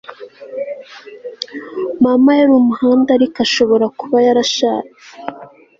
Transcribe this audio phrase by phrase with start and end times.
[2.03, 5.07] Mama yari Umuhanda ariko ashobora kuba yarashatse